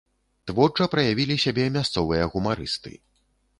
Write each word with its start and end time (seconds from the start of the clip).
Творча 0.51 0.87
праявілі 0.95 1.35
сябе 1.45 1.67
мясцовыя 1.77 2.23
гумарысты. 2.35 2.91